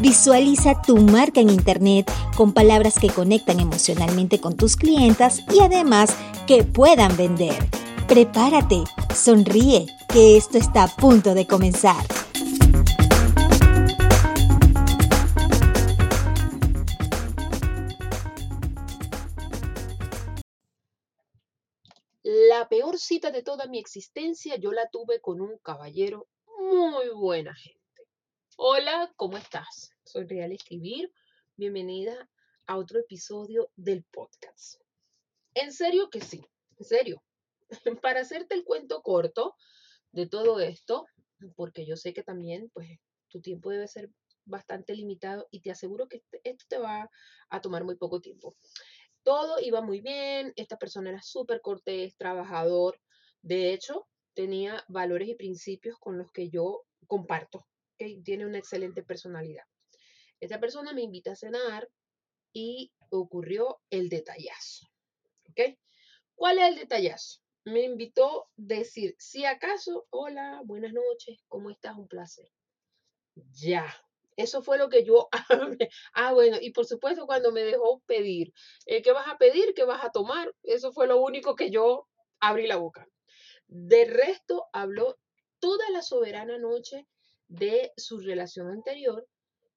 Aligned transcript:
Visualiza 0.00 0.80
tu 0.80 0.96
marca 0.96 1.40
en 1.40 1.50
Internet 1.50 2.08
con 2.36 2.52
palabras 2.52 3.00
que 3.00 3.08
conectan 3.08 3.58
emocionalmente 3.58 4.40
con 4.40 4.56
tus 4.56 4.76
clientas 4.76 5.42
y 5.52 5.60
además 5.60 6.16
que 6.46 6.62
puedan 6.62 7.16
vender. 7.16 7.56
Prepárate, 8.06 8.84
sonríe, 9.12 9.86
que 10.08 10.36
esto 10.36 10.56
está 10.56 10.84
a 10.84 10.88
punto 10.88 11.34
de 11.34 11.48
comenzar. 11.48 11.96
La 22.22 22.68
peor 22.68 22.98
cita 22.98 23.32
de 23.32 23.42
toda 23.42 23.66
mi 23.66 23.80
existencia 23.80 24.54
yo 24.56 24.70
la 24.70 24.88
tuve 24.90 25.20
con 25.20 25.40
un 25.40 25.58
caballero 25.58 26.28
muy 26.56 27.08
buena 27.16 27.52
gente. 27.56 27.77
Hola, 28.60 29.12
¿cómo 29.14 29.36
estás? 29.36 29.92
Soy 30.02 30.26
Real 30.26 30.50
Escribir. 30.50 31.12
Bienvenida 31.56 32.28
a 32.66 32.76
otro 32.76 32.98
episodio 32.98 33.70
del 33.76 34.02
podcast. 34.10 34.82
En 35.54 35.72
serio 35.72 36.10
que 36.10 36.20
sí, 36.20 36.44
en 36.76 36.84
serio. 36.84 37.22
Para 38.02 38.22
hacerte 38.22 38.56
el 38.56 38.64
cuento 38.64 39.00
corto 39.02 39.54
de 40.10 40.26
todo 40.26 40.58
esto, 40.58 41.06
porque 41.54 41.86
yo 41.86 41.96
sé 41.96 42.12
que 42.12 42.24
también, 42.24 42.68
pues, 42.74 42.88
tu 43.28 43.40
tiempo 43.40 43.70
debe 43.70 43.86
ser 43.86 44.10
bastante 44.44 44.92
limitado 44.96 45.46
y 45.52 45.60
te 45.60 45.70
aseguro 45.70 46.08
que 46.08 46.16
este, 46.16 46.40
esto 46.42 46.64
te 46.68 46.78
va 46.78 47.08
a 47.50 47.60
tomar 47.60 47.84
muy 47.84 47.94
poco 47.94 48.20
tiempo. 48.20 48.56
Todo 49.22 49.60
iba 49.60 49.82
muy 49.82 50.00
bien, 50.00 50.52
esta 50.56 50.78
persona 50.78 51.10
era 51.10 51.22
súper 51.22 51.60
cortés, 51.60 52.16
trabajador, 52.16 53.00
de 53.40 53.72
hecho, 53.72 54.08
tenía 54.34 54.84
valores 54.88 55.28
y 55.28 55.36
principios 55.36 55.96
con 56.00 56.18
los 56.18 56.32
que 56.32 56.50
yo 56.50 56.82
comparto 57.06 57.64
tiene 58.24 58.46
una 58.46 58.58
excelente 58.58 59.02
personalidad. 59.02 59.64
Esta 60.40 60.60
persona 60.60 60.92
me 60.92 61.02
invita 61.02 61.32
a 61.32 61.36
cenar 61.36 61.90
y 62.52 62.92
ocurrió 63.10 63.80
el 63.90 64.08
detallazo. 64.08 64.86
¿Ok? 65.50 65.76
¿Cuál 66.34 66.58
es 66.58 66.68
el 66.68 66.76
detallazo? 66.76 67.40
Me 67.64 67.82
invitó 67.82 68.44
a 68.44 68.48
decir, 68.56 69.14
si 69.18 69.44
acaso, 69.44 70.06
hola, 70.10 70.62
buenas 70.64 70.92
noches, 70.92 71.42
¿cómo 71.48 71.70
estás? 71.70 71.96
Un 71.96 72.08
placer. 72.08 72.50
Ya. 73.34 73.94
Eso 74.36 74.62
fue 74.62 74.78
lo 74.78 74.88
que 74.88 75.04
yo 75.04 75.28
Ah, 76.12 76.32
bueno, 76.32 76.58
y 76.60 76.70
por 76.70 76.86
supuesto 76.86 77.26
cuando 77.26 77.50
me 77.50 77.62
dejó 77.62 78.00
pedir, 78.06 78.52
eh, 78.86 79.02
¿qué 79.02 79.10
vas 79.10 79.26
a 79.26 79.36
pedir? 79.36 79.74
¿Qué 79.74 79.84
vas 79.84 80.04
a 80.04 80.10
tomar? 80.10 80.54
Eso 80.62 80.92
fue 80.92 81.08
lo 81.08 81.20
único 81.20 81.56
que 81.56 81.70
yo 81.70 82.06
abrí 82.38 82.68
la 82.68 82.76
boca. 82.76 83.08
De 83.66 84.04
resto, 84.04 84.66
habló 84.72 85.18
toda 85.58 85.90
la 85.90 86.02
soberana 86.02 86.56
noche 86.58 87.08
de 87.48 87.92
su 87.96 88.18
relación 88.20 88.68
anterior 88.70 89.26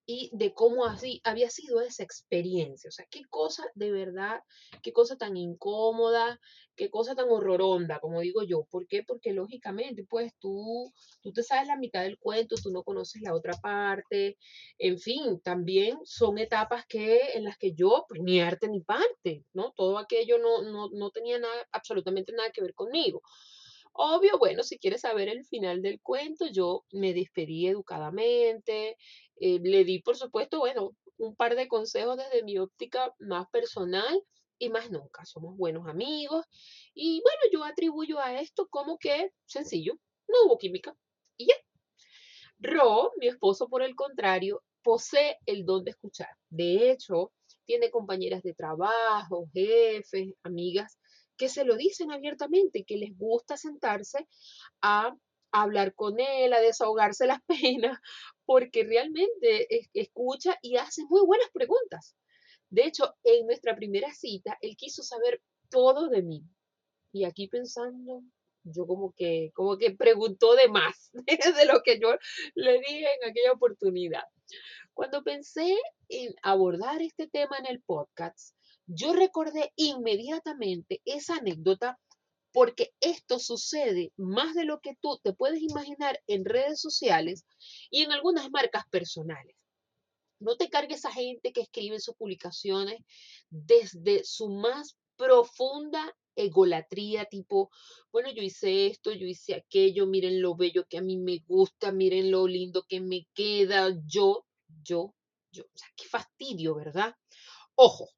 y 0.05 0.29
de 0.33 0.53
cómo 0.53 0.85
así 0.85 1.21
había 1.23 1.49
sido 1.49 1.81
esa 1.81 2.03
experiencia. 2.03 2.89
O 2.89 2.91
sea, 2.91 3.05
qué 3.09 3.21
cosa 3.29 3.63
de 3.75 3.91
verdad, 3.91 4.41
qué 4.83 4.91
cosa 4.91 5.15
tan 5.17 5.37
incómoda, 5.37 6.39
qué 6.75 6.89
cosa 6.89 7.15
tan 7.15 7.29
horroronda, 7.29 7.99
como 7.99 8.19
digo 8.21 8.43
yo. 8.43 8.65
¿Por 8.69 8.87
qué? 8.87 9.03
Porque 9.03 9.31
lógicamente, 9.31 10.03
pues 10.09 10.33
tú, 10.39 10.91
tú 11.21 11.31
te 11.31 11.43
sabes 11.43 11.67
la 11.67 11.77
mitad 11.77 12.01
del 12.03 12.17
cuento, 12.17 12.55
tú 12.61 12.71
no 12.71 12.83
conoces 12.83 13.21
la 13.21 13.33
otra 13.33 13.53
parte. 13.61 14.37
En 14.77 14.99
fin, 14.99 15.39
también 15.41 15.99
son 16.03 16.37
etapas 16.39 16.85
que, 16.87 17.21
en 17.35 17.43
las 17.45 17.57
que 17.57 17.73
yo, 17.73 18.05
pues 18.09 18.21
ni 18.21 18.41
arte 18.41 18.67
ni 18.67 18.81
parte, 18.81 19.45
¿no? 19.53 19.71
Todo 19.75 19.97
aquello 19.97 20.39
no, 20.39 20.61
no, 20.63 20.89
no 20.91 21.11
tenía 21.11 21.39
nada, 21.39 21.67
absolutamente 21.71 22.33
nada 22.33 22.51
que 22.51 22.61
ver 22.61 22.73
conmigo. 22.73 23.21
Obvio, 23.93 24.37
bueno, 24.39 24.63
si 24.63 24.77
quieres 24.77 25.01
saber 25.01 25.27
el 25.29 25.45
final 25.45 25.81
del 25.81 25.99
cuento, 26.01 26.47
yo 26.47 26.85
me 26.91 27.13
despedí 27.13 27.67
educadamente, 27.67 28.97
eh, 29.37 29.59
le 29.61 29.83
di, 29.83 29.99
por 29.99 30.15
supuesto, 30.17 30.59
bueno, 30.59 30.91
un 31.17 31.35
par 31.35 31.55
de 31.55 31.67
consejos 31.67 32.17
desde 32.17 32.43
mi 32.43 32.57
óptica 32.57 33.13
más 33.19 33.47
personal 33.51 34.23
y 34.57 34.69
más 34.69 34.91
nunca. 34.91 35.25
Somos 35.25 35.57
buenos 35.57 35.87
amigos 35.87 36.45
y 36.93 37.21
bueno, 37.21 37.41
yo 37.51 37.63
atribuyo 37.63 38.19
a 38.19 38.39
esto 38.39 38.67
como 38.69 38.97
que 38.97 39.31
sencillo, 39.45 39.93
no 40.27 40.45
hubo 40.45 40.57
química 40.57 40.95
y 41.37 41.47
ya. 41.47 41.55
Ro, 42.59 43.11
mi 43.17 43.27
esposo, 43.27 43.67
por 43.67 43.81
el 43.81 43.95
contrario, 43.95 44.63
posee 44.83 45.37
el 45.45 45.65
don 45.65 45.83
de 45.83 45.91
escuchar. 45.91 46.29
De 46.49 46.91
hecho, 46.91 47.31
tiene 47.65 47.89
compañeras 47.91 48.43
de 48.43 48.53
trabajo, 48.53 49.47
jefes, 49.53 50.33
amigas 50.43 50.97
que 51.41 51.49
se 51.49 51.65
lo 51.65 51.75
dicen 51.75 52.11
abiertamente, 52.11 52.83
que 52.83 52.97
les 52.97 53.17
gusta 53.17 53.57
sentarse 53.57 54.27
a 54.83 55.17
hablar 55.51 55.95
con 55.95 56.19
él, 56.19 56.53
a 56.53 56.59
desahogarse 56.59 57.25
las 57.25 57.39
penas, 57.47 57.97
porque 58.45 58.83
realmente 58.83 59.67
escucha 59.95 60.55
y 60.61 60.77
hace 60.77 61.03
muy 61.09 61.25
buenas 61.25 61.49
preguntas. 61.51 62.15
De 62.69 62.85
hecho, 62.85 63.15
en 63.23 63.47
nuestra 63.47 63.75
primera 63.75 64.13
cita, 64.13 64.55
él 64.61 64.75
quiso 64.77 65.01
saber 65.01 65.41
todo 65.71 66.09
de 66.09 66.21
mí. 66.21 66.43
Y 67.11 67.23
aquí 67.23 67.47
pensando, 67.47 68.21
yo 68.63 68.85
como 68.85 69.11
que, 69.17 69.49
como 69.55 69.79
que 69.79 69.95
preguntó 69.95 70.53
de 70.53 70.67
más 70.67 71.09
de 71.57 71.65
lo 71.65 71.81
que 71.81 71.99
yo 71.99 72.09
le 72.53 72.73
dije 72.73 73.07
en 73.19 73.31
aquella 73.31 73.53
oportunidad. 73.53 74.25
Cuando 74.93 75.23
pensé 75.23 75.75
en 76.07 76.35
abordar 76.43 77.01
este 77.01 77.27
tema 77.27 77.57
en 77.57 77.65
el 77.65 77.81
podcast, 77.81 78.55
yo 78.87 79.13
recordé 79.13 79.71
inmediatamente 79.75 81.01
esa 81.05 81.35
anécdota 81.35 81.99
porque 82.51 82.93
esto 82.99 83.39
sucede 83.39 84.11
más 84.17 84.53
de 84.55 84.65
lo 84.65 84.81
que 84.81 84.95
tú 85.01 85.19
te 85.23 85.33
puedes 85.33 85.61
imaginar 85.61 86.19
en 86.27 86.45
redes 86.45 86.81
sociales 86.81 87.45
y 87.89 88.03
en 88.03 88.11
algunas 88.11 88.49
marcas 88.51 88.83
personales. 88.89 89.55
No 90.39 90.57
te 90.57 90.69
cargues 90.69 91.05
a 91.05 91.11
gente 91.11 91.53
que 91.53 91.61
escribe 91.61 91.99
sus 91.99 92.15
publicaciones 92.15 92.99
desde 93.49 94.23
su 94.23 94.49
más 94.49 94.97
profunda 95.15 96.13
egolatría, 96.35 97.25
tipo, 97.25 97.69
bueno, 98.11 98.31
yo 98.31 98.41
hice 98.41 98.87
esto, 98.87 99.11
yo 99.11 99.27
hice 99.27 99.53
aquello, 99.53 100.07
miren 100.07 100.41
lo 100.41 100.55
bello 100.55 100.85
que 100.89 100.97
a 100.97 101.01
mí 101.01 101.17
me 101.17 101.39
gusta, 101.45 101.91
miren 101.91 102.31
lo 102.31 102.47
lindo 102.47 102.83
que 102.87 103.01
me 103.01 103.27
queda, 103.33 103.89
yo, 104.05 104.45
yo, 104.83 105.13
yo. 105.51 105.63
O 105.63 105.77
sea, 105.77 105.89
qué 105.95 106.05
fastidio, 106.05 106.75
¿verdad? 106.75 107.15
Ojo, 107.75 108.09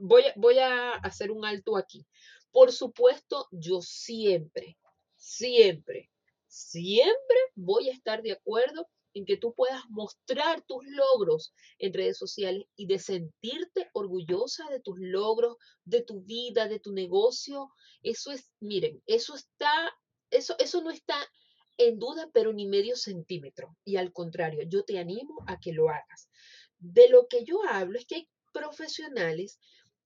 voy, 0.00 0.24
voy 0.36 0.58
a 0.58 0.92
hacer 0.92 1.30
un 1.30 1.44
alto 1.44 1.76
aquí. 1.76 2.06
Por 2.50 2.72
supuesto, 2.72 3.48
yo 3.50 3.80
siempre, 3.82 4.78
siempre, 5.16 6.10
siempre 6.46 7.36
voy 7.54 7.88
a 7.88 7.92
estar 7.92 8.22
de 8.22 8.32
acuerdo 8.32 8.88
en 9.16 9.24
que 9.24 9.38
tú 9.38 9.54
puedas 9.54 9.82
mostrar 9.88 10.62
tus 10.66 10.84
logros 10.86 11.54
en 11.78 11.94
redes 11.94 12.18
sociales 12.18 12.66
y 12.76 12.86
de 12.86 12.98
sentirte 12.98 13.88
orgullosa 13.94 14.68
de 14.68 14.80
tus 14.80 14.98
logros, 14.98 15.56
de 15.84 16.02
tu 16.02 16.22
vida, 16.22 16.68
de 16.68 16.80
tu 16.80 16.92
negocio. 16.92 17.70
Eso 18.02 18.30
es, 18.30 18.50
miren, 18.60 19.02
eso 19.06 19.34
está, 19.34 19.90
eso, 20.30 20.54
eso 20.58 20.82
no 20.82 20.90
está 20.90 21.16
en 21.78 21.98
duda, 21.98 22.28
pero 22.34 22.52
ni 22.52 22.66
medio 22.66 22.94
centímetro. 22.94 23.74
Y 23.84 23.96
al 23.96 24.12
contrario, 24.12 24.62
yo 24.68 24.84
te 24.84 24.98
animo 24.98 25.44
a 25.46 25.58
que 25.60 25.72
lo 25.72 25.88
hagas. 25.88 26.28
De 26.78 27.08
lo 27.08 27.26
que 27.26 27.44
yo 27.44 27.62
hablo 27.68 27.98
es 27.98 28.06
que 28.06 28.16
hay 28.16 28.28
profesionales 28.56 29.58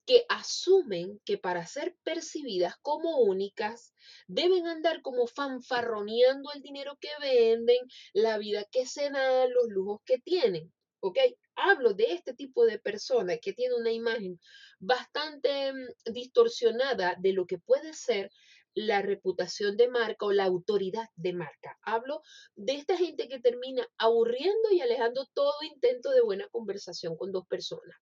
que 0.05 0.25
asumen 0.27 1.21
que 1.23 1.37
para 1.37 1.65
ser 1.65 1.95
percibidas 2.03 2.75
como 2.81 3.19
únicas 3.21 3.93
deben 4.27 4.67
andar 4.67 5.01
como 5.01 5.27
fanfarroneando 5.27 6.51
el 6.53 6.61
dinero 6.61 6.97
que 6.99 7.09
venden, 7.21 7.79
la 8.13 8.37
vida 8.37 8.65
que 8.71 8.85
se 8.85 9.09
dan, 9.09 9.53
los 9.53 9.69
lujos 9.69 10.01
que 10.05 10.17
tienen. 10.19 10.73
¿Ok? 10.99 11.17
Hablo 11.55 11.93
de 11.93 12.13
este 12.13 12.33
tipo 12.33 12.65
de 12.65 12.77
personas 12.77 13.39
que 13.41 13.53
tiene 13.53 13.75
una 13.75 13.91
imagen 13.91 14.39
bastante 14.79 15.71
mm, 15.73 16.13
distorsionada 16.13 17.15
de 17.19 17.33
lo 17.33 17.45
que 17.45 17.57
puede 17.57 17.93
ser 17.93 18.31
la 18.73 19.01
reputación 19.01 19.77
de 19.77 19.87
marca 19.87 20.25
o 20.25 20.31
la 20.31 20.45
autoridad 20.45 21.07
de 21.15 21.33
marca. 21.33 21.77
Hablo 21.83 22.21
de 22.55 22.73
esta 22.73 22.97
gente 22.97 23.27
que 23.27 23.39
termina 23.39 23.87
aburriendo 23.97 24.71
y 24.71 24.81
alejando 24.81 25.27
todo 25.33 25.53
intento 25.73 26.11
de 26.11 26.21
buena 26.21 26.47
conversación 26.49 27.15
con 27.17 27.31
dos 27.31 27.45
personas. 27.47 27.97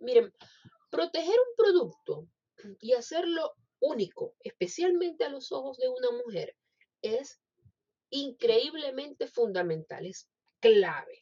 Miren, 0.00 0.32
proteger 0.90 1.38
un 1.38 1.56
producto 1.56 2.28
y 2.80 2.92
hacerlo 2.92 3.52
único, 3.80 4.34
especialmente 4.40 5.24
a 5.24 5.28
los 5.28 5.52
ojos 5.52 5.78
de 5.78 5.88
una 5.88 6.10
mujer, 6.10 6.56
es 7.02 7.40
increíblemente 8.10 9.26
fundamental, 9.26 10.06
es 10.06 10.28
clave. 10.60 11.18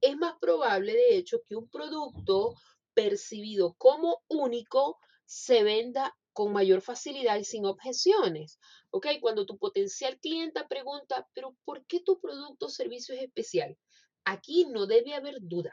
Es 0.00 0.16
más 0.16 0.34
probable, 0.40 0.92
de 0.92 1.16
hecho, 1.16 1.40
que 1.48 1.56
un 1.56 1.68
producto 1.68 2.54
percibido 2.94 3.74
como 3.74 4.22
único 4.28 4.98
se 5.24 5.62
venda 5.62 6.14
con 6.32 6.52
mayor 6.52 6.82
facilidad 6.82 7.38
y 7.38 7.44
sin 7.44 7.64
objeciones. 7.64 8.58
¿Ok? 8.90 9.06
Cuando 9.20 9.46
tu 9.46 9.58
potencial 9.58 10.18
cliente 10.20 10.62
pregunta, 10.68 11.26
pero 11.34 11.56
¿por 11.64 11.86
qué 11.86 12.00
tu 12.00 12.20
producto 12.20 12.66
o 12.66 12.68
servicio 12.68 13.14
es 13.14 13.22
especial? 13.22 13.76
Aquí 14.24 14.66
no 14.66 14.86
debe 14.86 15.14
haber 15.14 15.36
duda. 15.40 15.72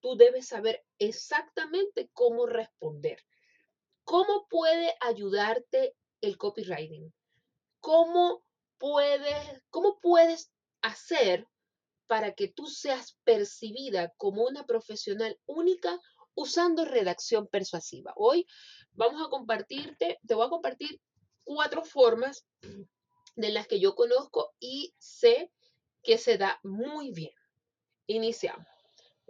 Tú 0.00 0.16
debes 0.16 0.48
saber 0.48 0.84
exactamente 0.98 2.10
cómo 2.12 2.46
responder. 2.46 3.22
¿Cómo 4.04 4.46
puede 4.48 4.94
ayudarte 5.00 5.94
el 6.20 6.36
copywriting? 6.36 7.12
¿Cómo 7.80 8.42
puedes, 8.78 10.50
hacer 10.82 11.46
para 12.06 12.32
que 12.34 12.48
tú 12.48 12.66
seas 12.66 13.18
percibida 13.22 14.14
como 14.16 14.44
una 14.44 14.64
profesional 14.64 15.38
única 15.46 16.00
usando 16.34 16.84
redacción 16.84 17.46
persuasiva? 17.46 18.12
Hoy 18.16 18.46
vamos 18.92 19.22
a 19.24 19.28
compartirte, 19.28 20.18
te 20.26 20.34
voy 20.34 20.46
a 20.46 20.50
compartir 20.50 21.00
cuatro 21.44 21.84
formas 21.84 22.46
de 23.36 23.50
las 23.50 23.66
que 23.68 23.78
yo 23.78 23.94
conozco 23.94 24.54
y 24.58 24.94
sé 24.98 25.52
que 26.02 26.18
se 26.18 26.38
da 26.38 26.58
muy 26.62 27.12
bien. 27.12 27.34
Iniciamos. 28.06 28.79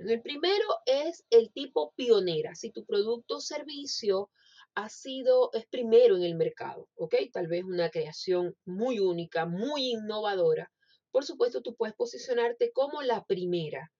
El 0.07 0.23
primero 0.23 0.65
es 0.87 1.25
el 1.29 1.53
tipo 1.53 1.93
pionera. 1.95 2.55
Si 2.55 2.71
tu 2.71 2.87
producto 2.87 3.37
o 3.37 3.41
servicio 3.41 4.31
ha 4.75 4.89
sido, 4.89 5.51
es 5.53 5.67
primero 5.67 6.17
en 6.17 6.23
el 6.23 6.37
mercado, 6.37 6.89
¿ok? 6.95 7.17
Tal 7.31 7.49
vez 7.49 7.65
una 7.65 7.91
creación 7.91 8.57
muy 8.65 8.99
única, 8.99 9.45
muy 9.45 9.91
innovadora. 9.91 10.73
Por 11.11 11.25
supuesto, 11.25 11.61
tú 11.61 11.75
puedes 11.75 11.95
posicionarte 11.95 12.73
como 12.73 13.03
la 13.03 13.25
primera. 13.27 13.93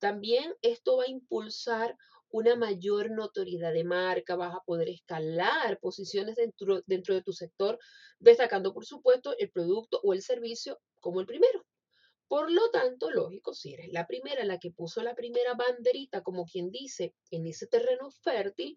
También 0.00 0.54
esto 0.60 0.96
va 0.96 1.04
a 1.04 1.10
impulsar 1.10 1.94
una 2.30 2.56
mayor 2.56 3.12
notoriedad 3.12 3.72
de 3.72 3.84
marca, 3.84 4.34
vas 4.34 4.56
a 4.56 4.64
poder 4.66 4.88
escalar 4.88 5.78
posiciones 5.78 6.34
dentro, 6.34 6.82
dentro 6.86 7.14
de 7.14 7.22
tu 7.22 7.32
sector, 7.32 7.78
destacando, 8.18 8.74
por 8.74 8.86
supuesto, 8.86 9.36
el 9.38 9.52
producto 9.52 10.00
o 10.02 10.14
el 10.14 10.22
servicio 10.22 10.80
como 10.98 11.20
el 11.20 11.26
primero. 11.26 11.64
Por 12.34 12.50
lo 12.50 12.68
tanto, 12.72 13.12
lógico, 13.12 13.54
si 13.54 13.74
eres 13.74 13.92
la 13.92 14.08
primera, 14.08 14.42
la 14.42 14.58
que 14.58 14.72
puso 14.72 15.04
la 15.04 15.14
primera 15.14 15.54
banderita, 15.54 16.24
como 16.24 16.46
quien 16.46 16.72
dice, 16.72 17.14
en 17.30 17.46
ese 17.46 17.68
terreno 17.68 18.10
fértil, 18.10 18.76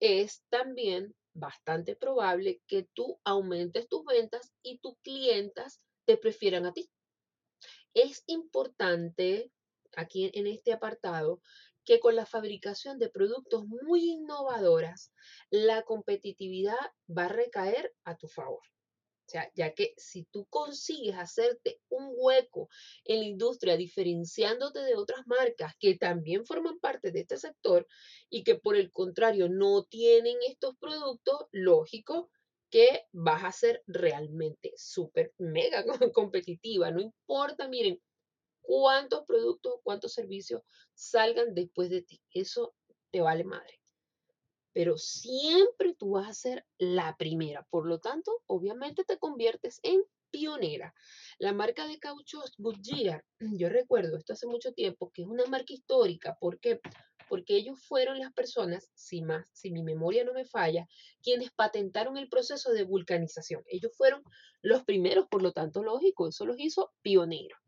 es 0.00 0.42
también 0.48 1.14
bastante 1.34 1.96
probable 1.96 2.62
que 2.66 2.88
tú 2.94 3.20
aumentes 3.22 3.90
tus 3.90 4.06
ventas 4.06 4.54
y 4.62 4.78
tus 4.78 4.94
clientas 5.02 5.82
te 6.06 6.16
prefieran 6.16 6.64
a 6.64 6.72
ti. 6.72 6.88
Es 7.92 8.24
importante 8.26 9.52
aquí 9.94 10.30
en 10.32 10.46
este 10.46 10.72
apartado 10.72 11.42
que 11.84 12.00
con 12.00 12.16
la 12.16 12.24
fabricación 12.24 12.98
de 12.98 13.10
productos 13.10 13.66
muy 13.66 14.12
innovadoras, 14.12 15.12
la 15.50 15.82
competitividad 15.82 16.80
va 17.06 17.26
a 17.26 17.28
recaer 17.28 17.94
a 18.04 18.16
tu 18.16 18.28
favor. 18.28 18.62
O 19.26 19.30
sea, 19.30 19.50
ya 19.54 19.72
que 19.72 19.94
si 19.96 20.24
tú 20.24 20.44
consigues 20.46 21.16
hacerte 21.16 21.80
un 21.88 22.12
hueco 22.14 22.68
en 23.04 23.20
la 23.20 23.24
industria 23.24 23.76
diferenciándote 23.76 24.80
de 24.80 24.96
otras 24.96 25.26
marcas 25.26 25.74
que 25.78 25.96
también 25.96 26.44
forman 26.44 26.78
parte 26.78 27.10
de 27.10 27.20
este 27.20 27.38
sector 27.38 27.86
y 28.28 28.44
que 28.44 28.56
por 28.56 28.76
el 28.76 28.92
contrario 28.92 29.48
no 29.48 29.84
tienen 29.84 30.36
estos 30.46 30.76
productos, 30.76 31.46
lógico 31.52 32.30
que 32.68 33.06
vas 33.12 33.44
a 33.44 33.52
ser 33.52 33.82
realmente 33.86 34.72
súper 34.76 35.32
mega 35.38 35.84
competitiva. 36.12 36.90
No 36.90 37.00
importa, 37.00 37.66
miren, 37.68 38.02
cuántos 38.60 39.24
productos, 39.24 39.80
cuántos 39.82 40.12
servicios 40.12 40.62
salgan 40.92 41.54
después 41.54 41.88
de 41.88 42.02
ti. 42.02 42.20
Eso 42.30 42.74
te 43.10 43.20
vale 43.20 43.44
madre 43.44 43.83
pero 44.74 44.98
siempre 44.98 45.94
tú 45.94 46.10
vas 46.10 46.28
a 46.28 46.34
ser 46.34 46.66
la 46.78 47.16
primera. 47.16 47.66
Por 47.70 47.86
lo 47.86 48.00
tanto, 48.00 48.42
obviamente 48.46 49.04
te 49.04 49.18
conviertes 49.18 49.78
en 49.84 50.02
pionera. 50.30 50.92
La 51.38 51.52
marca 51.52 51.86
de 51.86 52.00
cauchos 52.00 52.54
Goodyear, 52.58 53.24
yo 53.38 53.68
recuerdo 53.68 54.18
esto 54.18 54.32
hace 54.32 54.48
mucho 54.48 54.72
tiempo, 54.72 55.12
que 55.14 55.22
es 55.22 55.28
una 55.28 55.46
marca 55.46 55.72
histórica. 55.72 56.36
¿Por 56.40 56.58
qué? 56.58 56.80
Porque 57.28 57.54
ellos 57.56 57.80
fueron 57.86 58.18
las 58.18 58.32
personas, 58.32 58.90
si, 58.94 59.22
más, 59.22 59.48
si 59.52 59.70
mi 59.70 59.84
memoria 59.84 60.24
no 60.24 60.34
me 60.34 60.44
falla, 60.44 60.88
quienes 61.22 61.52
patentaron 61.52 62.16
el 62.18 62.28
proceso 62.28 62.72
de 62.72 62.82
vulcanización. 62.82 63.62
Ellos 63.68 63.92
fueron 63.96 64.24
los 64.60 64.84
primeros, 64.84 65.28
por 65.28 65.40
lo 65.40 65.52
tanto, 65.52 65.84
lógico, 65.84 66.28
eso 66.28 66.44
los 66.44 66.58
hizo 66.58 66.92
pioneros. 67.00 67.58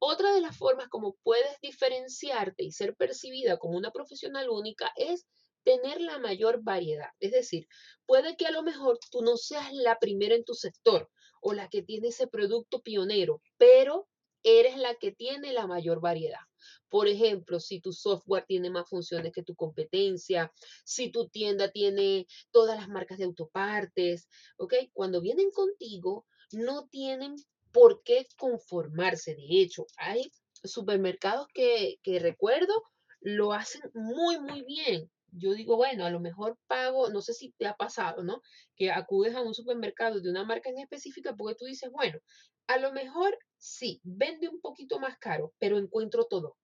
Otra 0.00 0.34
de 0.34 0.40
las 0.40 0.56
formas 0.56 0.88
como 0.88 1.14
puedes 1.22 1.60
diferenciarte 1.60 2.64
y 2.64 2.72
ser 2.72 2.96
percibida 2.96 3.58
como 3.58 3.78
una 3.78 3.92
profesional 3.92 4.50
única 4.50 4.90
es 4.96 5.28
tener 5.64 6.00
la 6.00 6.18
mayor 6.18 6.62
variedad. 6.62 7.10
Es 7.20 7.32
decir, 7.32 7.66
puede 8.06 8.36
que 8.36 8.46
a 8.46 8.50
lo 8.50 8.62
mejor 8.62 8.98
tú 9.10 9.22
no 9.22 9.36
seas 9.36 9.72
la 9.72 9.98
primera 9.98 10.34
en 10.34 10.44
tu 10.44 10.54
sector 10.54 11.10
o 11.40 11.52
la 11.52 11.68
que 11.68 11.82
tiene 11.82 12.08
ese 12.08 12.26
producto 12.26 12.82
pionero, 12.82 13.42
pero 13.58 14.08
eres 14.44 14.76
la 14.76 14.94
que 14.94 15.12
tiene 15.12 15.52
la 15.52 15.66
mayor 15.66 16.00
variedad. 16.00 16.40
Por 16.88 17.08
ejemplo, 17.08 17.60
si 17.60 17.80
tu 17.80 17.92
software 17.92 18.44
tiene 18.46 18.70
más 18.70 18.88
funciones 18.88 19.32
que 19.32 19.42
tu 19.42 19.54
competencia, 19.54 20.52
si 20.84 21.10
tu 21.10 21.28
tienda 21.28 21.70
tiene 21.70 22.26
todas 22.50 22.78
las 22.78 22.88
marcas 22.88 23.18
de 23.18 23.24
autopartes, 23.24 24.28
¿ok? 24.58 24.74
Cuando 24.92 25.20
vienen 25.20 25.50
contigo, 25.50 26.26
no 26.52 26.86
tienen 26.88 27.36
por 27.72 28.02
qué 28.02 28.26
conformarse. 28.36 29.34
De 29.34 29.62
hecho, 29.62 29.86
hay 29.96 30.30
supermercados 30.64 31.46
que, 31.54 31.98
que 32.02 32.18
recuerdo 32.18 32.74
lo 33.20 33.52
hacen 33.52 33.82
muy, 33.94 34.38
muy 34.40 34.62
bien 34.62 35.10
yo 35.32 35.54
digo, 35.54 35.76
bueno, 35.76 36.04
a 36.04 36.10
lo 36.10 36.20
mejor 36.20 36.58
pago, 36.66 37.08
no 37.08 37.22
sé 37.22 37.32
si 37.32 37.52
te 37.52 37.66
ha 37.66 37.74
pasado, 37.74 38.22
¿no? 38.22 38.42
Que 38.76 38.90
acudes 38.90 39.34
a 39.34 39.42
un 39.42 39.54
supermercado 39.54 40.20
de 40.20 40.30
una 40.30 40.44
marca 40.44 40.70
en 40.70 40.78
específica 40.78 41.34
porque 41.34 41.56
tú 41.56 41.64
dices, 41.64 41.90
bueno, 41.90 42.18
a 42.66 42.78
lo 42.78 42.92
mejor 42.92 43.36
sí, 43.56 44.00
vende 44.04 44.48
un 44.48 44.60
poquito 44.60 44.98
más 45.00 45.18
caro, 45.18 45.54
pero 45.58 45.78
encuentro 45.78 46.26
todo. 46.26 46.56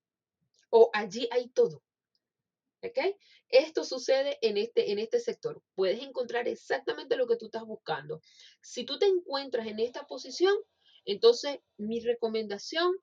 O 0.71 0.91
allí 0.93 1.29
hay 1.31 1.49
todo. 1.49 1.83
¿Ok? 2.83 2.99
Esto 3.49 3.83
sucede 3.83 4.39
en 4.43 4.57
este, 4.57 4.93
en 4.93 4.99
este 4.99 5.19
sector. 5.19 5.61
Puedes 5.75 6.01
encontrar 6.01 6.47
exactamente 6.47 7.17
lo 7.17 7.27
que 7.27 7.37
tú 7.37 7.47
estás 7.47 7.65
buscando. 7.65 8.21
Si 8.61 8.85
tú 8.85 8.99
te 8.99 9.07
encuentras 9.07 9.67
en 9.67 9.81
esta 9.81 10.07
posición, 10.07 10.55
entonces 11.05 11.59
mi 11.79 12.01
recomendación 12.01 12.95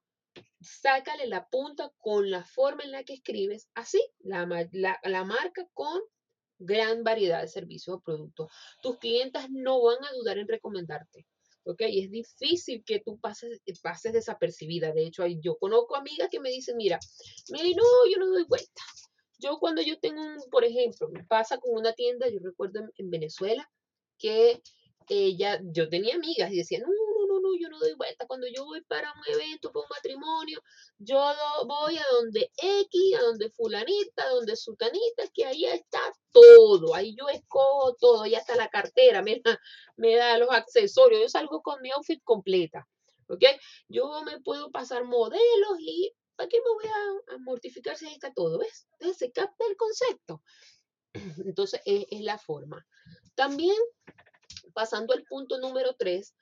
sácale 0.62 1.28
la 1.28 1.48
punta 1.48 1.92
con 2.00 2.30
la 2.30 2.44
forma 2.44 2.84
en 2.84 2.92
la 2.92 3.04
que 3.04 3.14
escribes, 3.14 3.70
así, 3.74 4.02
la, 4.20 4.46
marca 4.46 5.68
con 5.74 6.02
gran 6.58 7.04
variedad 7.04 7.42
de 7.42 7.48
servicios 7.48 7.98
o 7.98 8.02
productos. 8.02 8.52
Tus 8.82 8.98
clientes 8.98 9.44
no 9.50 9.82
van 9.82 10.04
a 10.04 10.14
dudar 10.14 10.38
en 10.38 10.48
recomendarte. 10.48 11.26
¿ok? 11.64 11.82
Es 11.82 12.12
difícil 12.12 12.84
que 12.86 13.00
tú 13.00 13.20
pases, 13.20 13.62
pases 13.82 14.14
desapercibida. 14.14 14.92
De 14.92 15.06
hecho, 15.06 15.26
yo 15.26 15.58
conozco 15.58 15.96
amigas 15.96 16.30
que 16.30 16.40
me 16.40 16.50
dicen, 16.50 16.78
mira, 16.78 17.00
Meli, 17.50 17.74
no, 17.74 17.84
yo 18.12 18.20
no 18.20 18.28
doy 18.28 18.46
vuelta. 18.46 18.82
Yo 19.40 19.60
cuando 19.60 19.82
yo 19.82 20.00
tengo, 20.00 20.22
un, 20.22 20.38
por 20.50 20.64
ejemplo, 20.64 21.10
me 21.10 21.24
pasa 21.26 21.58
con 21.58 21.76
una 21.76 21.94
tienda, 21.94 22.30
yo 22.30 22.40
recuerdo 22.42 22.82
en, 22.98 23.10
Venezuela, 23.10 23.70
que 24.18 24.62
ella, 25.10 25.60
yo 25.64 25.90
tenía 25.90 26.16
amigas 26.16 26.52
y 26.52 26.58
decían, 26.58 26.84
no, 26.84 26.90
yo 27.60 27.70
no 27.70 27.80
doy 27.80 27.94
vuelta. 27.94 28.26
Cuando 28.28 28.48
yo 28.48 28.66
voy 28.66 28.82
para 28.82 29.12
un 29.14 29.34
evento, 29.34 29.72
para 29.72 29.84
un 29.84 29.90
matrimonio, 29.90 30.62
yo 30.98 31.22
voy 31.66 31.98
a 31.98 32.06
donde 32.14 32.52
X, 32.58 33.16
a 33.20 33.22
donde 33.24 33.50
fulanita, 33.52 34.24
a 34.24 34.30
donde 34.30 34.56
sultanita, 34.56 35.28
que 35.34 35.46
ahí 35.46 35.66
está 35.66 36.00
todo. 36.32 36.96
Ahí 36.96 37.16
yo 37.16 37.28
escojo 37.30 37.96
todo, 37.96 38.24
ahí 38.24 38.36
está 38.36 38.56
la 38.56 38.70
cartera, 38.70 39.22
me 39.22 39.42
da, 39.44 39.60
me 39.98 40.16
da 40.16 40.38
los 40.38 40.50
accesorios. 40.52 41.22
Yo 41.22 41.30
salgo 41.30 41.62
con 41.62 41.82
mi 41.82 41.92
outfit 41.92 42.22
completa. 42.24 42.88
¿Ok? 43.28 43.44
Yo 43.88 44.22
me 44.24 44.40
puedo 44.42 44.72
pasar 44.72 45.04
modelos 45.04 45.80
y 45.80 46.14
¿para 46.36 46.50
qué 46.50 46.58
me 46.60 46.70
voy 46.74 46.86
a, 47.34 47.38
mortificar 47.40 47.98
si 47.98 48.06
ahí 48.06 48.14
está 48.14 48.34
todo? 48.34 48.60
¿Ves? 48.60 48.88
Entonces 48.94 49.18
se 49.18 49.32
capta 49.32 49.66
el 49.68 49.76
concepto. 49.76 50.44
Entonces 51.46 51.82
es, 51.86 52.06
es 52.12 52.22
la 52.22 52.38
forma. 52.38 52.86
También, 53.36 53.78
pasando 54.74 55.14
al 55.14 55.24
punto 55.24 55.58
número 55.58 55.96
tres, 55.98 56.36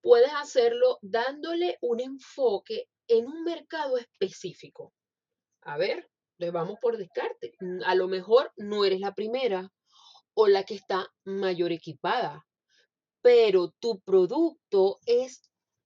puedes 0.00 0.32
hacerlo 0.34 0.98
dándole 1.02 1.78
un 1.80 2.00
enfoque 2.00 2.88
en 3.08 3.26
un 3.26 3.44
mercado 3.44 3.98
específico. 3.98 4.92
A 5.62 5.76
ver, 5.76 6.08
le 6.38 6.50
vamos 6.50 6.78
por 6.80 6.96
descarte. 6.96 7.54
Mm, 7.60 7.82
a 7.84 7.94
lo 7.94 8.08
mejor 8.08 8.52
no 8.56 8.84
eres 8.84 9.00
la 9.00 9.14
primera 9.14 9.70
o 10.34 10.46
la 10.46 10.64
que 10.64 10.74
está 10.74 11.08
mayor 11.24 11.72
equipada, 11.72 12.46
pero 13.20 13.74
tu 13.78 14.00
producto 14.00 14.98
es 15.04 15.42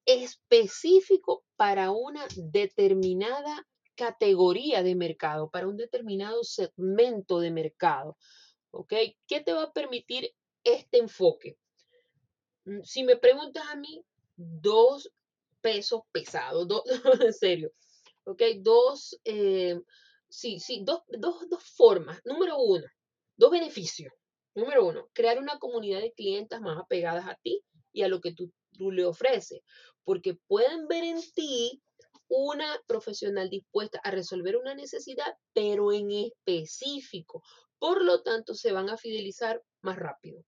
específico 0.06 1.44
para 1.56 1.90
una 1.90 2.26
determinada 2.36 3.66
categoría 3.96 4.82
de 4.82 4.94
mercado, 4.94 5.50
para 5.50 5.66
un 5.66 5.76
determinado 5.76 6.44
segmento 6.44 7.40
de 7.40 7.50
mercado. 7.50 8.16
¿Ok? 8.70 8.92
¿Qué 9.26 9.40
te 9.40 9.52
va 9.52 9.64
a 9.64 9.72
permitir 9.72 10.30
este 10.64 10.98
enfoque? 10.98 11.56
Mm, 12.64 12.82
si 12.82 13.02
me 13.04 13.16
preguntas 13.16 13.64
a 13.70 13.76
mí, 13.76 14.04
dos 14.36 15.10
pesos 15.60 16.02
pesados, 16.12 16.68
dos, 16.68 16.82
en 17.26 17.32
serio, 17.32 17.72
¿ok? 18.24 18.42
Dos, 18.58 19.18
eh, 19.24 19.80
sí, 20.28 20.60
sí, 20.60 20.82
dos, 20.84 21.00
dos, 21.08 21.48
dos 21.48 21.62
formas. 21.64 22.20
Número 22.24 22.58
uno, 22.58 22.86
dos 23.36 23.50
beneficios, 23.50 24.12
Número 24.54 24.86
uno, 24.86 25.08
crear 25.12 25.38
una 25.38 25.58
comunidad 25.58 26.00
de 26.00 26.12
clientes 26.12 26.60
más 26.60 26.78
apegadas 26.78 27.26
a 27.26 27.34
ti 27.42 27.64
y 27.92 28.02
a 28.02 28.08
lo 28.08 28.20
que 28.20 28.32
tú, 28.32 28.52
tú 28.72 28.92
le 28.92 29.04
ofreces, 29.04 29.60
porque 30.04 30.38
pueden 30.46 30.86
ver 30.86 31.02
en 31.02 31.20
ti 31.34 31.82
una 32.28 32.80
profesional 32.86 33.50
dispuesta 33.50 34.00
a 34.04 34.12
resolver 34.12 34.56
una 34.56 34.74
necesidad, 34.74 35.36
pero 35.52 35.92
en 35.92 36.10
específico. 36.12 37.42
Por 37.80 38.02
lo 38.04 38.22
tanto, 38.22 38.54
se 38.54 38.70
van 38.70 38.90
a 38.90 38.96
fidelizar 38.96 39.60
más 39.82 39.96
rápido. 39.96 40.44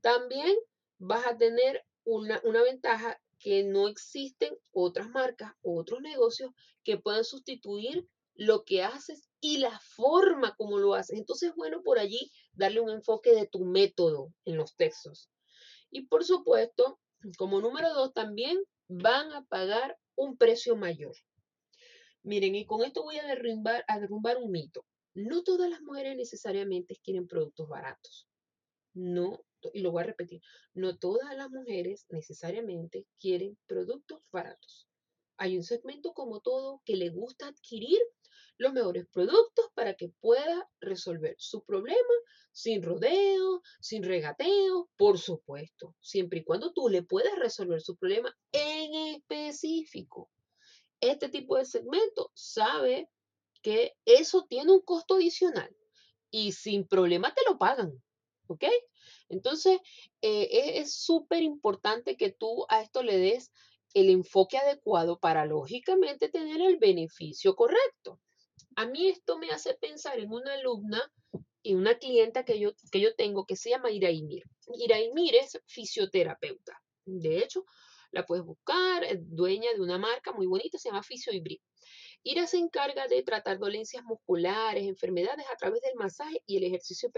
También 0.00 0.56
vas 1.00 1.26
a 1.26 1.36
tener 1.36 1.84
una, 2.04 2.40
una 2.44 2.62
ventaja 2.62 3.20
que 3.38 3.64
no 3.64 3.88
existen 3.88 4.54
otras 4.70 5.08
marcas 5.08 5.54
otros 5.62 6.00
negocios 6.02 6.52
que 6.84 6.98
puedan 6.98 7.24
sustituir 7.24 8.06
lo 8.34 8.64
que 8.64 8.82
haces 8.82 9.28
y 9.40 9.58
la 9.58 9.78
forma 9.80 10.54
como 10.56 10.78
lo 10.78 10.94
haces. 10.94 11.18
Entonces, 11.18 11.52
bueno, 11.56 11.82
por 11.82 11.98
allí 11.98 12.30
darle 12.52 12.80
un 12.80 12.90
enfoque 12.90 13.34
de 13.34 13.46
tu 13.46 13.64
método 13.64 14.32
en 14.44 14.56
los 14.56 14.76
textos. 14.76 15.30
Y 15.90 16.06
por 16.06 16.24
supuesto, 16.24 17.00
como 17.36 17.60
número 17.60 17.92
dos, 17.92 18.14
también 18.14 18.58
van 18.88 19.32
a 19.32 19.44
pagar 19.44 19.98
un 20.16 20.36
precio 20.36 20.76
mayor. 20.76 21.14
Miren, 22.22 22.54
y 22.54 22.66
con 22.66 22.84
esto 22.84 23.02
voy 23.02 23.18
a 23.18 23.26
derrumbar, 23.26 23.84
a 23.88 23.98
derrumbar 23.98 24.36
un 24.36 24.50
mito. 24.50 24.84
No 25.14 25.42
todas 25.42 25.68
las 25.68 25.80
mujeres 25.80 26.16
necesariamente 26.16 26.98
quieren 27.02 27.26
productos 27.26 27.68
baratos. 27.68 28.28
No, 28.94 29.42
y 29.74 29.80
lo 29.80 29.90
voy 29.90 30.02
a 30.02 30.06
repetir, 30.06 30.40
no 30.74 30.96
todas 30.96 31.36
las 31.36 31.50
mujeres 31.50 32.06
necesariamente 32.08 33.06
quieren 33.18 33.58
productos 33.66 34.22
baratos. 34.32 34.88
Hay 35.36 35.56
un 35.56 35.64
segmento 35.64 36.12
como 36.12 36.40
todo 36.40 36.80
que 36.84 36.96
le 36.96 37.10
gusta 37.10 37.48
adquirir 37.48 37.98
los 38.58 38.72
mejores 38.72 39.06
productos 39.10 39.66
para 39.74 39.94
que 39.94 40.10
pueda 40.20 40.68
resolver 40.80 41.34
su 41.38 41.64
problema 41.64 42.14
sin 42.52 42.82
rodeo, 42.82 43.62
sin 43.80 44.02
regateo, 44.02 44.90
por 44.96 45.18
supuesto, 45.18 45.94
siempre 46.00 46.40
y 46.40 46.44
cuando 46.44 46.72
tú 46.72 46.88
le 46.88 47.02
puedas 47.02 47.38
resolver 47.38 47.80
su 47.80 47.96
problema 47.96 48.36
en 48.52 49.14
específico. 49.14 50.30
Este 51.00 51.30
tipo 51.30 51.56
de 51.56 51.64
segmento 51.64 52.30
sabe 52.34 53.08
que 53.62 53.94
eso 54.04 54.46
tiene 54.48 54.72
un 54.72 54.82
costo 54.82 55.14
adicional 55.14 55.74
y 56.30 56.52
sin 56.52 56.86
problema 56.86 57.34
te 57.34 57.42
lo 57.48 57.58
pagan, 57.58 57.92
¿ok? 58.50 58.64
Entonces, 59.28 59.78
eh, 60.22 60.78
es 60.80 60.94
súper 60.94 61.42
importante 61.42 62.16
que 62.16 62.32
tú 62.32 62.66
a 62.68 62.82
esto 62.82 63.02
le 63.02 63.16
des 63.16 63.52
el 63.94 64.10
enfoque 64.10 64.58
adecuado 64.58 65.18
para 65.18 65.46
lógicamente 65.46 66.28
tener 66.28 66.60
el 66.60 66.78
beneficio 66.78 67.54
correcto. 67.54 68.20
A 68.76 68.86
mí 68.86 69.08
esto 69.08 69.38
me 69.38 69.50
hace 69.50 69.74
pensar 69.74 70.18
en 70.18 70.32
una 70.32 70.54
alumna 70.54 71.00
y 71.62 71.74
una 71.74 71.98
clienta 71.98 72.44
que 72.44 72.58
yo, 72.58 72.70
que 72.90 73.00
yo 73.00 73.14
tengo 73.14 73.46
que 73.46 73.56
se 73.56 73.70
llama 73.70 73.90
Iraimir. 73.90 74.44
Iraimir 74.78 75.36
es 75.36 75.60
fisioterapeuta. 75.66 76.80
De 77.04 77.38
hecho, 77.38 77.64
la 78.12 78.26
puedes 78.26 78.44
buscar, 78.44 79.04
es 79.04 79.18
dueña 79.20 79.72
de 79.74 79.80
una 79.80 79.98
marca 79.98 80.32
muy 80.32 80.46
bonita, 80.46 80.78
se 80.78 80.88
llama 80.88 81.02
Fisio 81.02 81.32
Ira 82.22 82.46
se 82.46 82.58
encarga 82.58 83.06
de 83.08 83.22
tratar 83.22 83.58
dolencias 83.58 84.04
musculares, 84.04 84.86
enfermedades 84.86 85.46
a 85.50 85.56
través 85.56 85.80
del 85.80 85.94
masaje 85.94 86.42
y 86.44 86.58
el 86.58 86.64
ejercicio 86.64 87.10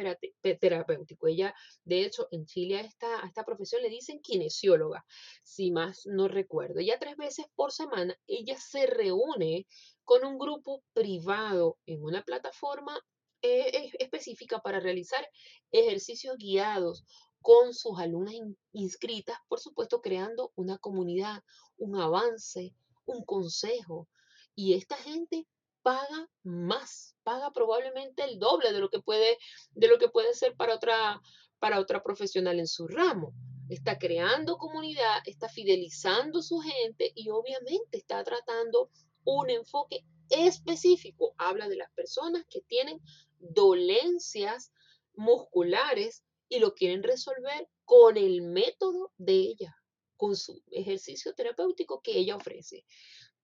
terapéutico. 0.61 1.27
Ella, 1.27 1.53
de 1.85 2.05
hecho, 2.05 2.29
en 2.31 2.47
Chile 2.47 2.79
a 2.79 2.83
esta, 2.83 3.25
a 3.25 3.27
esta 3.27 3.45
profesión 3.45 3.83
le 3.83 3.89
dicen 3.89 4.21
kinesióloga, 4.21 5.05
si 5.43 5.73
más 5.73 6.07
no 6.07 6.29
recuerdo. 6.29 6.81
Ya 6.81 7.01
tres 7.01 7.17
veces 7.17 7.47
por 7.57 7.73
semana 7.73 8.17
ella 8.29 8.57
se 8.59 8.87
reúne 8.87 9.67
con 10.05 10.25
un 10.25 10.39
grupo 10.39 10.85
privado 10.93 11.79
en 11.85 12.05
una 12.05 12.23
plataforma 12.23 12.97
eh, 13.43 13.91
específica 13.99 14.61
para 14.61 14.81
realizar 14.81 15.27
ejercicios 15.71 16.37
guiados 16.39 17.05
con 17.41 17.75
sus 17.75 17.99
alumnas 17.99 18.35
inscritas, 18.73 19.37
por 19.49 19.59
supuesto, 19.59 20.01
creando 20.01 20.53
una 20.55 20.79
comunidad, 20.79 21.43
un 21.77 21.97
avance, 21.97 22.75
un 23.05 23.25
consejo. 23.25 24.09
Y 24.55 24.75
esta 24.75 24.97
gente 24.97 25.47
paga 25.83 26.31
más, 26.45 27.17
paga 27.25 27.51
probablemente 27.53 28.23
el 28.25 28.39
doble 28.39 28.73
de 28.73 28.79
lo 28.79 28.89
que 28.89 29.01
puede, 29.01 29.37
de 29.73 29.89
lo 29.89 29.99
que 29.99 30.09
puede 30.09 30.35
ser 30.35 30.55
para 30.57 30.75
otra, 30.77 31.21
para 31.59 31.81
otra 31.81 32.03
profesional 32.03 32.61
en 32.61 32.69
su 32.69 32.87
ramo. 32.87 33.35
Está 33.69 33.99
creando 33.99 34.59
comunidad, 34.59 35.21
está 35.25 35.49
fidelizando 35.49 36.43
su 36.43 36.61
gente 36.61 37.13
y 37.15 37.31
obviamente 37.31 37.99
está 37.99 38.23
tratando 38.23 38.91
un 39.25 39.51
enfoque 39.51 40.05
específico. 40.31 41.35
Habla 41.39 41.69
de 41.69 41.77
las 41.77 41.91
personas 41.93 42.45
que 42.49 42.61
tienen 42.63 43.01
dolencias 43.43 44.73
musculares 45.15 46.25
y 46.49 46.59
lo 46.59 46.75
quieren 46.75 47.03
resolver 47.03 47.69
con 47.85 48.17
el 48.17 48.43
método 48.43 49.13
de 49.17 49.35
ella, 49.35 49.77
con 50.17 50.37
su 50.37 50.63
ejercicio 50.71 51.35
terapéutico 51.35 52.01
que 52.03 52.19
ella 52.19 52.37
ofrece. 52.37 52.85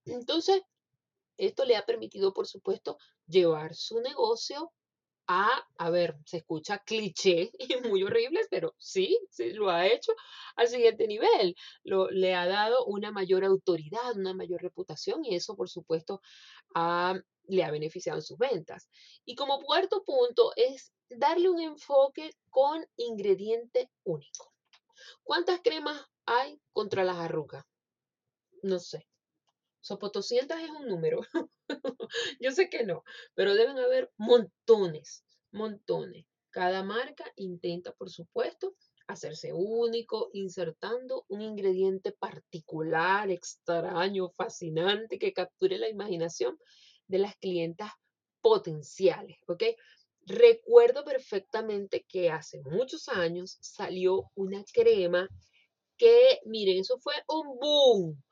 Entonces, 0.05 0.61
esto 1.37 1.65
le 1.65 1.75
ha 1.75 1.85
permitido, 1.85 2.33
por 2.33 2.47
supuesto, 2.47 2.97
llevar 3.27 3.75
su 3.75 3.99
negocio 4.01 4.73
a, 5.27 5.63
a 5.77 5.89
ver, 5.91 6.17
se 6.25 6.37
escucha 6.37 6.79
cliché 6.79 7.51
y 7.59 7.87
muy 7.87 8.01
horrible, 8.03 8.41
pero 8.49 8.73
sí, 8.79 9.19
sí 9.29 9.53
lo 9.53 9.69
ha 9.69 9.85
hecho 9.85 10.11
al 10.55 10.67
siguiente 10.67 11.07
nivel. 11.07 11.55
Lo, 11.83 12.09
le 12.09 12.33
ha 12.33 12.47
dado 12.47 12.83
una 12.85 13.11
mayor 13.11 13.45
autoridad, 13.45 14.17
una 14.17 14.33
mayor 14.33 14.61
reputación 14.61 15.23
y 15.23 15.35
eso, 15.35 15.55
por 15.55 15.69
supuesto, 15.69 16.21
le 17.49 17.63
ha 17.63 17.71
beneficiado 17.71 18.19
en 18.19 18.23
sus 18.23 18.37
ventas. 18.37 18.89
Y 19.25 19.35
como 19.35 19.61
cuarto 19.61 20.03
punto 20.03 20.53
es 20.55 20.93
darle 21.09 21.49
un 21.49 21.59
enfoque 21.59 22.31
con 22.49 22.85
ingrediente 22.95 23.89
único. 24.03 24.53
¿Cuántas 25.23 25.61
cremas 25.61 26.01
hay 26.25 26.61
contra 26.71 27.03
las 27.03 27.17
arrugas? 27.17 27.65
No 28.61 28.79
sé. 28.79 29.07
Sopotoscientas 29.81 30.61
es 30.61 30.69
un 30.69 30.87
número. 30.87 31.21
Yo 32.39 32.51
sé 32.51 32.69
que 32.69 32.83
no, 32.83 33.03
pero 33.33 33.55
deben 33.55 33.79
haber 33.79 34.11
montones, 34.17 35.23
montones. 35.51 36.25
Cada 36.51 36.83
marca 36.83 37.31
intenta, 37.35 37.93
por 37.93 38.09
supuesto, 38.09 38.75
hacerse 39.07 39.53
único, 39.53 40.29
insertando 40.33 41.25
un 41.29 41.41
ingrediente 41.41 42.11
particular, 42.11 43.29
extraño, 43.31 44.29
fascinante, 44.29 45.17
que 45.17 45.33
capture 45.33 45.77
la 45.77 45.89
imaginación 45.89 46.59
de 47.09 47.19
las 47.19 47.35
clientas 47.35 47.91
potenciales, 48.41 49.37
¿ok? 49.47 49.63
Recuerdo 50.25 51.03
perfectamente 51.03 52.05
que 52.07 52.29
hace 52.29 52.61
muchos 52.61 53.09
años 53.09 53.57
salió 53.59 54.31
una 54.35 54.63
crema 54.71 55.27
que, 55.97 56.39
miren, 56.45 56.79
eso 56.79 56.97
fue 56.99 57.13
un 57.27 57.59
boom 57.59 58.23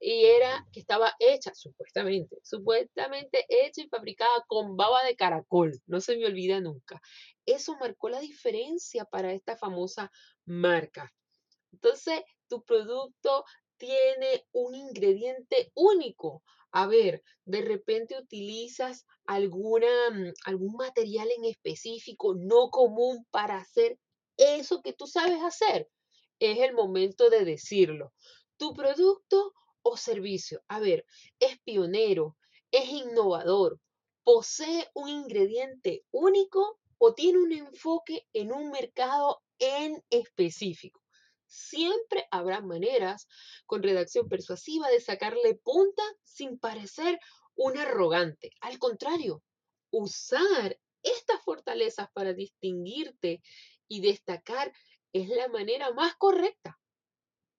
y 0.00 0.24
era 0.24 0.66
que 0.72 0.80
estaba 0.80 1.12
hecha, 1.18 1.52
supuestamente, 1.54 2.38
supuestamente 2.42 3.44
hecha 3.48 3.82
y 3.82 3.88
fabricada 3.88 4.44
con 4.46 4.76
baba 4.76 5.04
de 5.04 5.16
caracol, 5.16 5.72
no 5.86 6.00
se 6.00 6.16
me 6.16 6.26
olvida 6.26 6.60
nunca. 6.60 7.00
Eso 7.44 7.76
marcó 7.78 8.08
la 8.08 8.20
diferencia 8.20 9.04
para 9.04 9.32
esta 9.32 9.56
famosa 9.56 10.10
marca. 10.44 11.12
Entonces, 11.72 12.22
tu 12.48 12.62
producto 12.64 13.44
tiene 13.76 14.46
un 14.52 14.76
ingrediente 14.76 15.72
único. 15.74 16.44
A 16.72 16.86
ver, 16.86 17.22
de 17.44 17.60
repente 17.60 18.18
utilizas 18.18 19.06
alguna, 19.26 20.10
mm, 20.10 20.32
algún 20.46 20.74
material 20.74 21.28
en 21.30 21.44
específico 21.44 22.34
no 22.34 22.70
común 22.70 23.26
para 23.30 23.58
hacer 23.58 23.98
eso 24.38 24.80
que 24.82 24.94
tú 24.94 25.06
sabes 25.06 25.42
hacer. 25.42 25.90
Es 26.40 26.58
el 26.58 26.72
momento 26.74 27.28
de 27.28 27.44
decirlo. 27.44 28.14
Tu 28.56 28.72
producto 28.72 29.52
o 29.82 29.96
servicio, 29.96 30.62
a 30.68 30.80
ver, 30.80 31.04
es 31.40 31.58
pionero, 31.60 32.36
es 32.70 32.88
innovador, 32.88 33.78
posee 34.24 34.88
un 34.94 35.08
ingrediente 35.08 36.04
único 36.10 36.78
o 36.98 37.12
tiene 37.14 37.38
un 37.38 37.52
enfoque 37.52 38.26
en 38.32 38.52
un 38.52 38.70
mercado 38.70 39.42
en 39.58 40.02
específico. 40.08 41.01
Siempre 41.52 42.26
habrá 42.30 42.60
maneras 42.60 43.28
con 43.66 43.82
redacción 43.82 44.28
persuasiva 44.28 44.88
de 44.88 45.00
sacarle 45.00 45.54
punta 45.62 46.02
sin 46.24 46.58
parecer 46.58 47.18
un 47.54 47.76
arrogante. 47.76 48.50
Al 48.60 48.78
contrario, 48.78 49.42
usar 49.90 50.78
estas 51.02 51.42
fortalezas 51.44 52.08
para 52.12 52.32
distinguirte 52.32 53.42
y 53.88 54.00
destacar 54.00 54.72
es 55.12 55.28
la 55.28 55.48
manera 55.48 55.92
más 55.92 56.14
correcta 56.16 56.78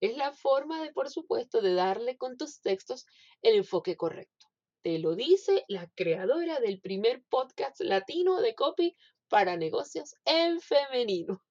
es 0.03 0.17
la 0.17 0.33
forma 0.33 0.83
de, 0.83 0.91
por 0.91 1.09
supuesto, 1.09 1.61
de 1.61 1.75
darle 1.75 2.17
con 2.17 2.35
tus 2.35 2.59
textos 2.59 3.05
el 3.41 3.55
enfoque 3.55 3.95
correcto. 3.95 4.47
Te 4.81 4.99
lo 4.99 5.15
dice 5.15 5.63
la 5.69 5.89
creadora 5.95 6.59
del 6.59 6.81
primer 6.81 7.23
podcast 7.29 7.79
latino 7.79 8.41
de 8.41 8.53
copy 8.53 8.97
para 9.29 9.55
negocios 9.55 10.15
en 10.25 10.59
femenino. 10.59 11.41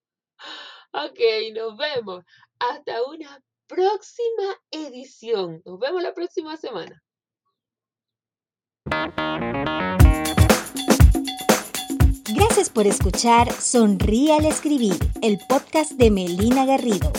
Ok, 0.92 1.18
nos 1.54 1.76
vemos. 1.78 2.22
Hasta 2.58 3.02
una 3.04 3.40
próxima 3.66 4.61
edición. 4.70 5.62
Nos 5.64 5.78
vemos 5.78 6.02
la 6.02 6.12
próxima 6.12 6.56
semana. 6.58 7.02
Gracias 12.34 12.68
por 12.68 12.87
escuchar 12.87 13.50
Sonríe 13.52 14.34
al 14.34 14.44
Escribir, 14.44 14.96
el 15.22 15.38
podcast 15.49 15.92
de 15.92 16.11
Melina 16.11 16.66
Garrido. 16.66 17.11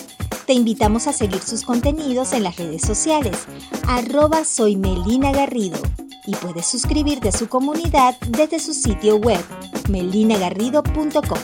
Te 0.46 0.54
invitamos 0.54 1.08
a 1.08 1.14
seguir 1.14 1.42
sus 1.42 1.64
contenidos 1.64 2.34
en 2.34 2.44
las 2.44 2.58
redes 2.58 2.84
sociales, 2.84 3.48
arroba 3.88 4.44
soy 4.44 4.76
Melina 4.76 5.32
Garrido, 5.32 5.80
y 6.28 6.36
puedes 6.36 6.68
suscribirte 6.68 7.30
a 7.30 7.32
su 7.32 7.48
comunidad 7.50 8.20
desde 8.28 8.60
su 8.60 8.74
sitio 8.74 9.16
web, 9.16 9.44
melinagarrido.com. 9.90 11.40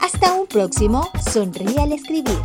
Hasta 0.00 0.34
un 0.34 0.46
próximo 0.46 1.10
Sonríe 1.34 1.80
al 1.80 1.90
Escribir. 1.90 2.38